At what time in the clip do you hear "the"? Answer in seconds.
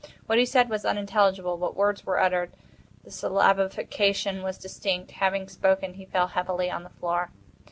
3.03-3.11, 6.81-6.89